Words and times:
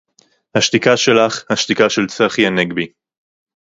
השתיקה 0.57 0.97
שלך, 0.97 1.51
השתיקה 1.51 1.89
של 1.89 2.05
צחי 2.07 2.47
הנגבי 2.47 2.87